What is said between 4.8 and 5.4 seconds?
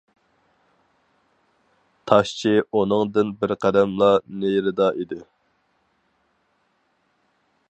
ئىدى.